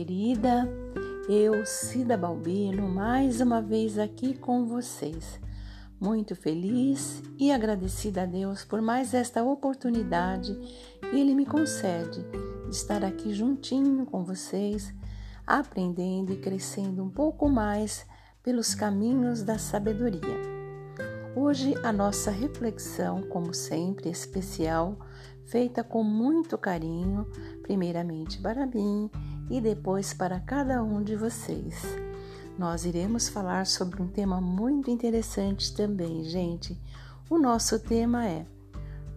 [0.00, 0.66] Querida.
[1.28, 5.38] Eu, Cida Balbino, mais uma vez aqui com vocês.
[6.00, 10.54] Muito feliz e agradecida a Deus por mais esta oportunidade
[11.00, 12.24] que Ele me concede
[12.66, 14.90] de estar aqui juntinho com vocês,
[15.46, 18.06] aprendendo e crescendo um pouco mais
[18.42, 20.40] pelos caminhos da sabedoria.
[21.36, 24.96] Hoje a nossa reflexão, como sempre, especial
[25.44, 27.26] feita com muito carinho,
[27.62, 29.10] primeiramente para mim
[29.50, 31.84] e depois para cada um de vocês.
[32.56, 36.80] Nós iremos falar sobre um tema muito interessante também, gente.
[37.28, 38.46] O nosso tema é: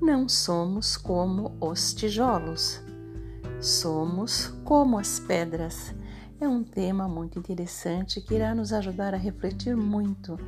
[0.00, 2.80] Não somos como os tijolos,
[3.60, 5.94] somos como as pedras.
[6.40, 10.38] É um tema muito interessante que irá nos ajudar a refletir muito.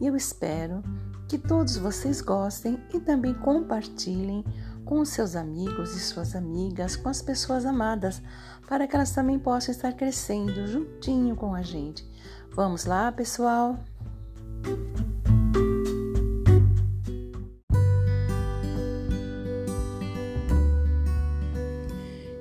[0.00, 0.82] E eu espero
[1.28, 4.44] que todos vocês gostem e também compartilhem
[4.90, 8.20] com seus amigos e suas amigas, com as pessoas amadas,
[8.68, 12.04] para que elas também possam estar crescendo juntinho com a gente.
[12.56, 13.78] Vamos lá, pessoal?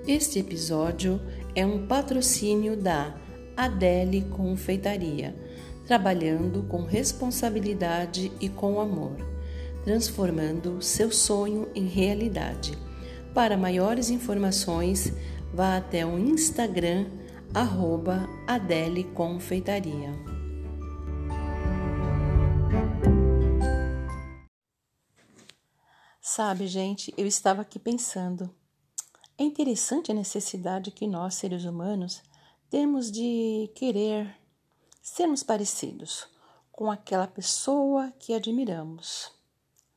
[0.07, 1.21] Este episódio
[1.53, 3.13] é um patrocínio da
[3.55, 5.35] Adele Confeitaria,
[5.85, 9.38] trabalhando com responsabilidade e com amor
[9.89, 12.77] transformando seu sonho em realidade.
[13.33, 15.11] Para maiores informações,
[15.51, 17.07] vá até o Instagram
[17.55, 20.11] arroba Adele Confeitaria.
[26.21, 28.47] Sabe, gente, eu estava aqui pensando.
[29.39, 32.21] É interessante a necessidade que nós, seres humanos,
[32.69, 34.37] temos de querer
[35.01, 36.27] sermos parecidos
[36.71, 39.38] com aquela pessoa que admiramos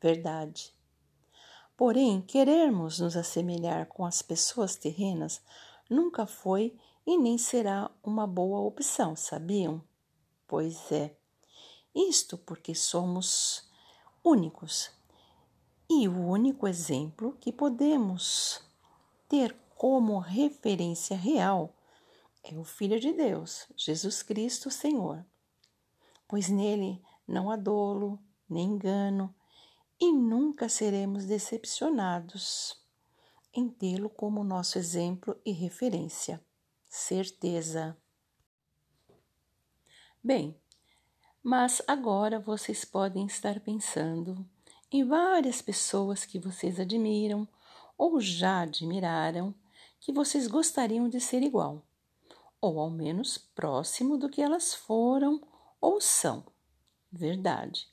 [0.03, 0.75] verdade.
[1.77, 5.41] Porém, querermos nos assemelhar com as pessoas terrenas
[5.89, 6.77] nunca foi
[7.07, 9.83] e nem será uma boa opção, sabiam?
[10.47, 11.17] Pois é.
[11.95, 13.71] Isto porque somos
[14.25, 14.91] únicos.
[15.89, 18.61] E o único exemplo que podemos
[19.29, 21.75] ter como referência real
[22.45, 25.25] é o Filho de Deus, Jesus Cristo, Senhor.
[26.27, 28.19] Pois nele não há dolo,
[28.49, 29.35] nem engano,
[30.03, 32.77] e nunca seremos decepcionados
[33.55, 36.45] em tê-lo como nosso exemplo e referência.
[36.91, 37.97] Certeza.
[40.21, 40.61] Bem,
[41.41, 44.45] mas agora vocês podem estar pensando
[44.91, 47.47] em várias pessoas que vocês admiram
[47.97, 49.55] ou já admiraram
[50.01, 51.87] que vocês gostariam de ser igual,
[52.61, 55.41] ou ao menos próximo do que elas foram
[55.81, 56.45] ou são.
[57.09, 57.87] Verdade.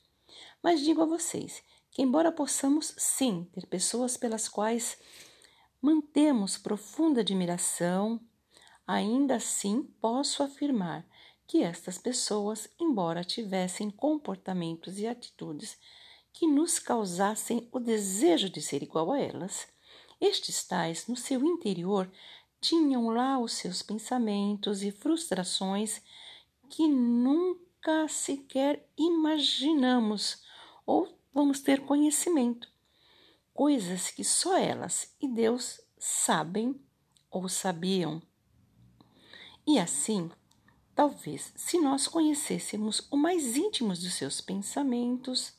[0.60, 1.62] Mas digo a vocês
[1.98, 4.98] embora possamos sim ter pessoas pelas quais
[5.80, 8.20] mantemos profunda admiração,
[8.86, 11.06] ainda assim posso afirmar
[11.46, 15.78] que estas pessoas, embora tivessem comportamentos e atitudes
[16.32, 19.66] que nos causassem o desejo de ser igual a elas,
[20.20, 22.10] estes tais, no seu interior,
[22.60, 26.02] tinham lá os seus pensamentos e frustrações
[26.68, 30.42] que nunca sequer imaginamos
[30.86, 32.68] ou vamos ter conhecimento,
[33.54, 36.78] coisas que só elas e Deus sabem
[37.30, 38.20] ou sabiam.
[39.66, 40.30] E assim,
[40.94, 45.54] talvez, se nós conhecêssemos o mais íntimo dos seus pensamentos,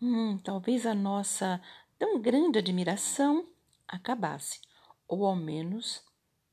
[0.00, 1.60] hum, talvez a nossa
[1.98, 3.48] tão grande admiração
[3.88, 4.60] acabasse,
[5.08, 6.00] ou ao menos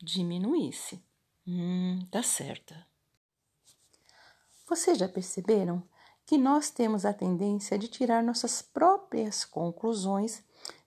[0.02, 1.04] diminuísse.
[1.48, 2.84] Hum, tá certa.
[4.68, 5.88] Vocês já perceberam
[6.30, 10.44] que nós temos a tendência de tirar nossas próprias conclusões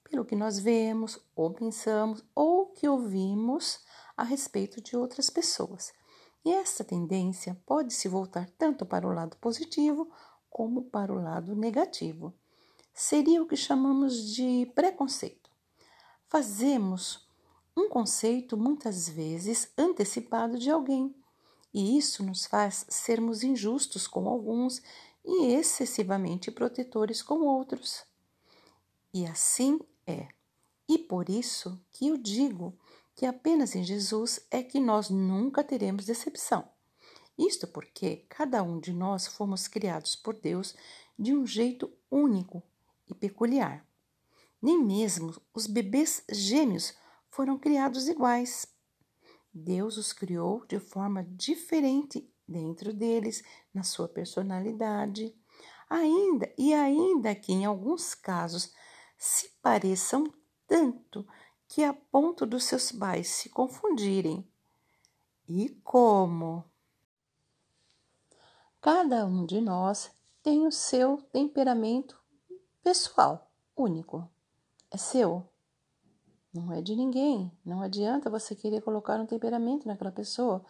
[0.08, 3.80] pelo que nós vemos ou pensamos ou que ouvimos
[4.16, 5.92] a respeito de outras pessoas.
[6.44, 10.08] E essa tendência pode se voltar tanto para o lado positivo
[10.48, 12.32] como para o lado negativo.
[12.94, 15.50] Seria o que chamamos de preconceito.
[16.28, 17.26] Fazemos
[17.76, 21.12] um conceito muitas vezes antecipado de alguém,
[21.74, 24.80] e isso nos faz sermos injustos com alguns
[25.24, 28.04] e excessivamente protetores com outros.
[29.12, 30.28] E assim é.
[30.88, 32.76] E por isso que eu digo
[33.14, 36.68] que apenas em Jesus é que nós nunca teremos decepção.
[37.38, 40.74] Isto porque cada um de nós fomos criados por Deus
[41.18, 42.62] de um jeito único
[43.08, 43.86] e peculiar.
[44.60, 46.94] Nem mesmo os bebês gêmeos
[47.28, 48.66] foram criados iguais.
[49.52, 53.42] Deus os criou de forma diferente dentro deles,
[53.72, 55.34] na sua personalidade,
[55.88, 58.72] ainda e ainda que em alguns casos
[59.16, 60.32] se pareçam
[60.66, 61.26] tanto
[61.68, 64.46] que a ponto dos seus pais se confundirem,
[65.48, 66.64] e como.
[68.80, 70.10] Cada um de nós
[70.42, 72.18] tem o seu temperamento
[72.82, 74.28] pessoal, único.
[74.90, 75.48] É seu.
[76.52, 77.50] Não é de ninguém.
[77.64, 80.64] Não adianta você querer colocar um temperamento naquela pessoa.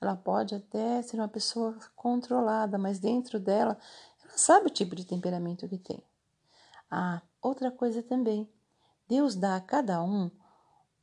[0.00, 3.78] Ela pode até ser uma pessoa controlada, mas dentro dela,
[4.22, 6.02] ela sabe o tipo de temperamento que tem.
[6.90, 8.48] Ah, outra coisa também.
[9.08, 10.30] Deus dá a cada um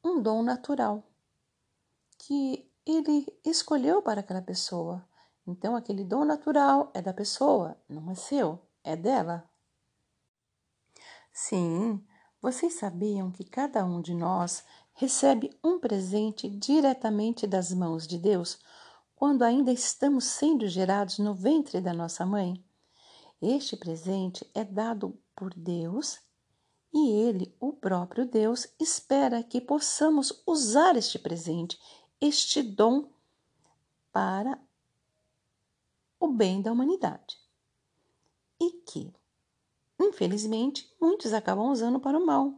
[0.04, 1.04] um dom natural
[2.18, 5.06] que ele escolheu para aquela pessoa.
[5.46, 9.50] Então, aquele dom natural é da pessoa, não é seu, é dela.
[11.34, 12.04] Sim,
[12.42, 18.60] vocês sabiam que cada um de nós recebe um presente diretamente das mãos de Deus
[19.22, 22.60] quando ainda estamos sendo gerados no ventre da nossa mãe?
[23.40, 26.20] Este presente é dado por Deus
[26.92, 31.80] e Ele, o próprio Deus, espera que possamos usar este presente,
[32.20, 33.12] este dom,
[34.12, 34.60] para
[36.20, 37.38] o bem da humanidade.
[38.60, 39.14] E que,
[40.00, 42.56] infelizmente, muitos acabam usando para o mal.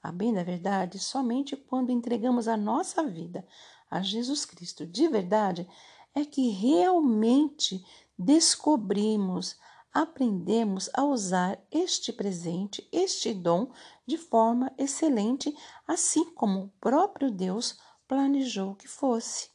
[0.00, 3.44] A bem da verdade, somente quando entregamos a nossa vida
[3.90, 5.68] a Jesus Cristo de verdade
[6.16, 7.84] é que realmente
[8.18, 9.58] descobrimos
[9.92, 13.70] aprendemos a usar este presente, este dom,
[14.06, 15.54] de forma excelente,
[15.86, 17.78] assim como o próprio Deus
[18.08, 19.50] planejou que fosse.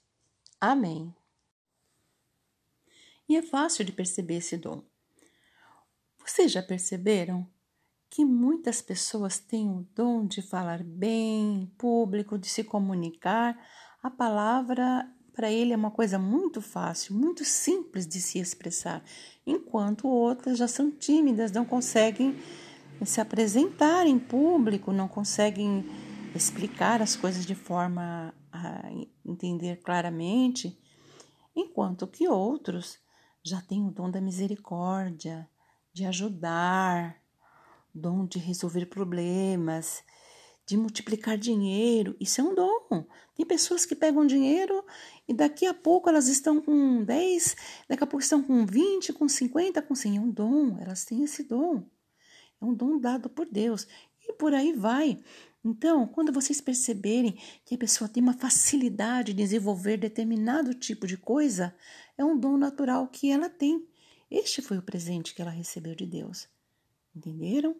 [0.59, 1.13] Amém.
[3.27, 4.83] E é fácil de perceber esse dom.
[6.19, 7.47] Vocês já perceberam
[8.09, 13.57] que muitas pessoas têm o dom de falar bem em público, de se comunicar?
[14.03, 19.03] A palavra para ele é uma coisa muito fácil, muito simples de se expressar,
[19.45, 22.35] enquanto outras já são tímidas, não conseguem
[23.05, 25.85] se apresentar em público, não conseguem
[26.35, 28.89] explicar as coisas de forma a
[29.25, 30.77] entender claramente,
[31.55, 32.99] enquanto que outros
[33.43, 35.49] já têm o dom da misericórdia,
[35.93, 37.17] de ajudar,
[37.93, 40.03] dom de resolver problemas,
[40.65, 42.15] de multiplicar dinheiro.
[42.19, 43.05] Isso é um dom.
[43.35, 44.83] Tem pessoas que pegam dinheiro
[45.27, 47.55] e daqui a pouco elas estão com 10,
[47.87, 50.17] daqui a pouco estão com 20, com 50, com 100.
[50.17, 51.83] É um dom, elas têm esse dom.
[52.61, 53.87] É um dom dado por Deus.
[54.27, 55.19] E por aí vai.
[55.63, 61.17] Então, quando vocês perceberem que a pessoa tem uma facilidade de desenvolver determinado tipo de
[61.17, 61.75] coisa,
[62.17, 63.87] é um dom natural que ela tem.
[64.29, 66.47] Este foi o presente que ela recebeu de Deus.
[67.15, 67.75] Entenderam?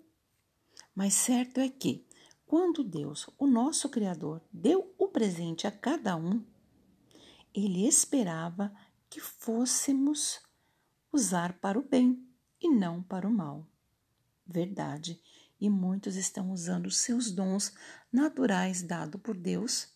[0.94, 2.06] Mas certo é que
[2.52, 6.44] quando Deus, o nosso Criador, deu o presente a cada um,
[7.54, 8.76] ele esperava
[9.10, 10.42] que fôssemos
[11.14, 12.28] usar para o bem
[12.60, 13.66] e não para o mal.
[14.46, 15.18] Verdade,
[15.62, 17.74] e muitos estão usando seus dons
[18.12, 19.88] naturais dados por Deus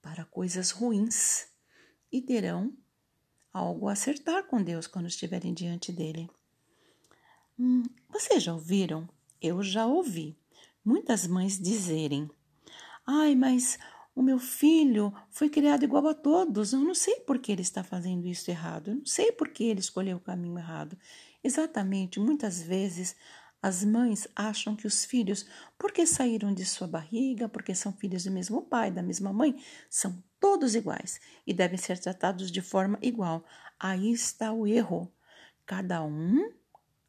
[0.00, 1.48] para coisas ruins
[2.12, 2.72] e terão
[3.52, 6.30] algo a acertar com Deus quando estiverem diante dele.
[7.58, 9.08] Hum, vocês já ouviram?
[9.42, 10.38] Eu já ouvi
[10.84, 12.30] muitas mães dizerem:
[13.06, 13.78] Ai, mas
[14.14, 17.82] o meu filho foi criado igual a todos, eu não sei por que ele está
[17.82, 20.96] fazendo isso errado, eu não sei por que ele escolheu o caminho errado.
[21.42, 23.16] Exatamente, muitas vezes
[23.64, 25.46] as mães acham que os filhos,
[25.78, 29.56] porque saíram de sua barriga, porque são filhos do mesmo pai, da mesma mãe,
[29.88, 33.42] são todos iguais e devem ser tratados de forma igual.
[33.80, 35.10] Aí está o erro.
[35.64, 36.52] Cada um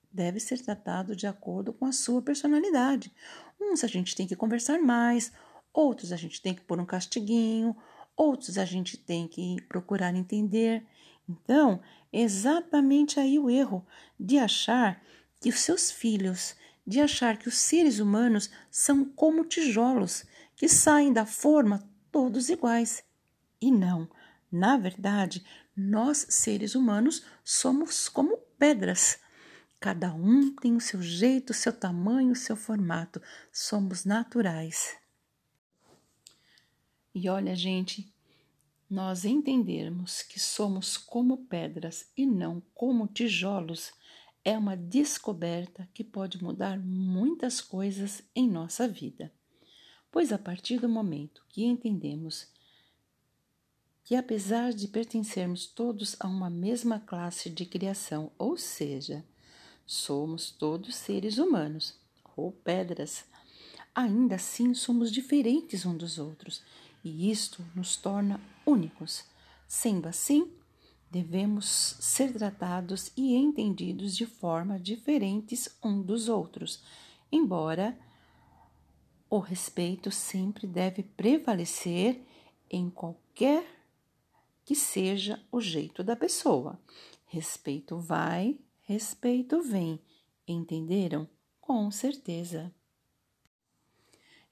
[0.09, 3.13] deve ser tratado de acordo com a sua personalidade.
[3.59, 5.31] Uns a gente tem que conversar mais,
[5.74, 7.75] outros a gente tem que pôr um castiguinho,
[8.15, 10.85] outros a gente tem que procurar entender.
[11.27, 11.81] Então,
[12.12, 13.85] exatamente aí o erro
[14.19, 15.01] de achar
[15.39, 20.24] que os seus filhos, de achar que os seres humanos são como tijolos
[20.55, 23.03] que saem da forma todos iguais.
[23.59, 24.09] E não,
[24.51, 25.45] na verdade,
[25.75, 29.19] nós seres humanos somos como pedras
[29.79, 33.22] Cada um tem o seu jeito, o seu tamanho, o seu formato.
[33.51, 34.98] Somos naturais.
[37.13, 38.12] E olha, gente,
[38.89, 43.94] nós entendermos que somos como pedras e não como tijolos
[44.44, 49.34] é uma descoberta que pode mudar muitas coisas em nossa vida.
[50.12, 52.48] Pois a partir do momento que entendemos
[54.03, 59.25] que, apesar de pertencermos todos a uma mesma classe de criação, ou seja,
[59.85, 61.95] Somos todos seres humanos
[62.35, 63.25] ou pedras.
[63.93, 66.63] Ainda assim, somos diferentes uns dos outros
[67.03, 69.23] e isto nos torna únicos.
[69.67, 70.51] Sendo assim,
[71.11, 71.65] devemos
[71.99, 76.81] ser tratados e entendidos de forma diferentes um dos outros,
[77.31, 77.97] embora
[79.29, 82.21] o respeito sempre deve prevalecer
[82.69, 83.65] em qualquer
[84.65, 86.79] que seja o jeito da pessoa.
[87.27, 89.99] Respeito vai, respeito vem.
[90.47, 91.27] Entenderam?
[91.59, 92.73] Com certeza.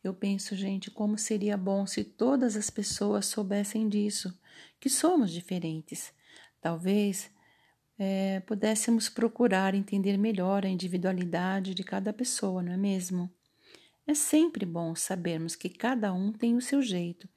[0.04, 4.38] Eu penso, gente, como seria bom se todas as pessoas soubessem disso,
[4.80, 6.12] que somos diferentes.
[6.60, 7.32] Talvez
[7.98, 13.32] é, pudéssemos procurar entender melhor a individualidade de cada pessoa, não é mesmo?
[14.06, 17.30] É sempre bom sabermos que cada um tem o seu jeito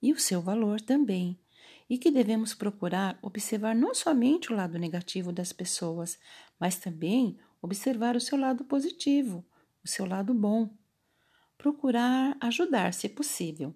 [0.00, 1.38] e o seu valor também,
[1.92, 6.18] e que devemos procurar observar não somente o lado negativo das pessoas,
[6.58, 9.44] mas também observar o seu lado positivo,
[9.84, 10.70] o seu lado bom
[11.58, 13.74] procurar ajudar se possível,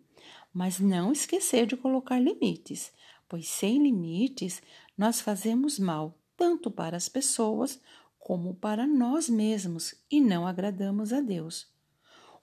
[0.51, 2.91] mas não esquecer de colocar limites,
[3.29, 4.63] pois sem limites
[4.97, 7.79] nós fazemos mal tanto para as pessoas
[8.19, 11.69] como para nós mesmos e não agradamos a Deus.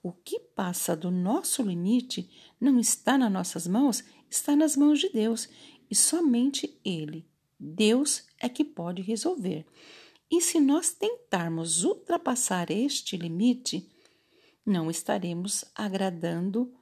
[0.04, 2.30] O que passa do nosso limite
[2.62, 5.48] não está nas nossas mãos, está nas mãos de Deus
[5.90, 7.26] e somente Ele,
[7.60, 9.66] Deus, é que pode resolver.
[10.30, 13.88] E se nós tentarmos ultrapassar este limite,
[14.66, 16.74] não estaremos agradando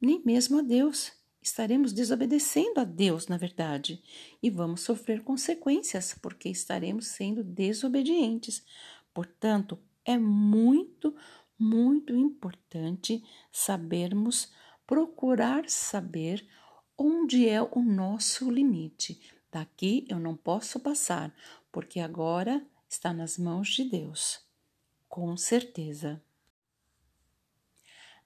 [0.00, 1.12] nem mesmo a Deus.
[1.40, 4.02] Estaremos desobedecendo a Deus, na verdade,
[4.42, 8.64] e vamos sofrer consequências porque estaremos sendo desobedientes.
[9.14, 11.14] Portanto, é muito,
[11.58, 14.52] muito importante sabermos,
[14.86, 16.46] procurar saber
[17.02, 19.18] onde é o nosso limite.
[19.50, 21.34] Daqui eu não posso passar,
[21.72, 24.44] porque agora está nas mãos de Deus.
[25.08, 26.22] Com certeza.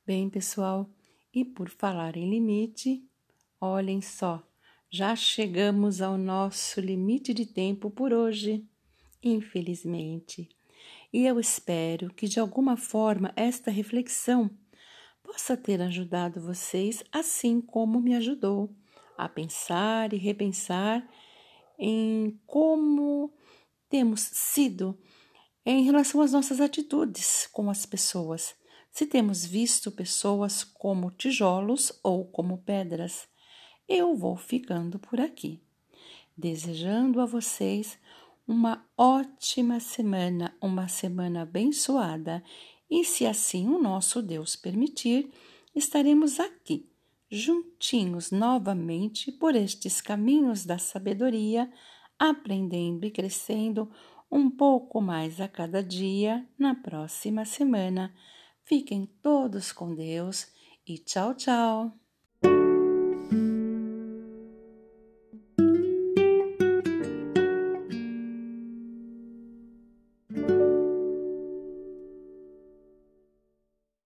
[0.04, 0.90] Bem, pessoal,
[1.32, 3.08] e por falar em limite,
[3.60, 4.42] olhem só,
[4.90, 8.66] já chegamos ao nosso limite de tempo por hoje,
[9.22, 10.48] infelizmente.
[11.12, 14.50] E eu espero que de alguma forma esta reflexão
[15.34, 18.70] possa ter ajudado vocês, assim como me ajudou,
[19.18, 21.04] a pensar e repensar
[21.76, 23.34] em como
[23.88, 24.96] temos sido
[25.66, 28.54] em relação às nossas atitudes com as pessoas
[28.92, 33.26] se temos visto pessoas como tijolos ou como pedras.
[33.88, 35.60] Eu vou ficando por aqui,
[36.38, 37.98] desejando a vocês
[38.46, 42.40] uma ótima semana, uma semana abençoada,
[42.94, 45.28] e se assim o nosso Deus permitir,
[45.74, 46.88] estaremos aqui,
[47.28, 51.68] juntinhos novamente por estes caminhos da sabedoria,
[52.16, 53.90] aprendendo e crescendo
[54.30, 58.14] um pouco mais a cada dia na próxima semana.
[58.62, 60.46] Fiquem todos com Deus
[60.86, 62.03] e tchau, tchau!